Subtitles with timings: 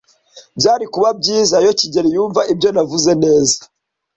[0.57, 3.57] Byari kuba byiza iyo kigeli yumva ibyo navuze neza.